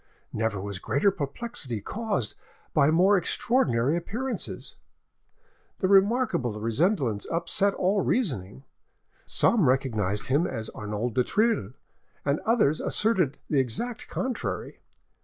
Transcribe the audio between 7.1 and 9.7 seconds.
upset all reasoning: some